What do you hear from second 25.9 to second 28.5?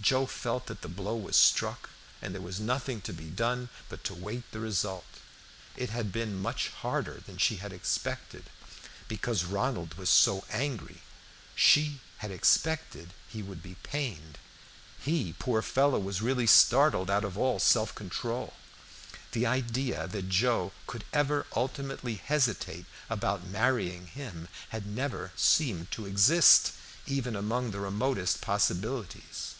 to exist, even among the remotest